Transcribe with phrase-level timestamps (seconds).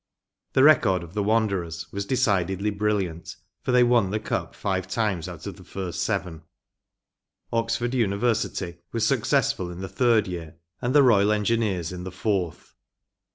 [0.53, 5.29] The record of the Wanderers was decidedly brilliant, for they won the Cup five times
[5.29, 6.41] out of the first seven.
[7.53, 12.73] Oxford University was successful in the third year and the Royal Engineers in the fourth.